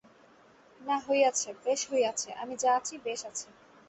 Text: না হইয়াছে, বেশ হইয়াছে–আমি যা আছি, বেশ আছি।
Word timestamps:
না 0.81 0.95
হইয়াছে, 1.05 1.49
বেশ 1.63 1.81
হইয়াছে–আমি 1.91 2.55
যা 2.57 2.71
আছি, 2.79 2.93
বেশ 3.05 3.21
আছি। 3.29 3.47